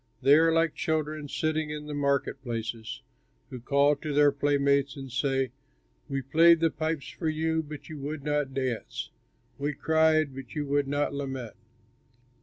[0.23, 3.03] They are like children sitting in the market places,
[3.51, 5.51] who call to their playmates and say:
[6.09, 9.11] "'We played the pipes for you but you would not dance;
[9.59, 11.55] We cried but you would not lament.'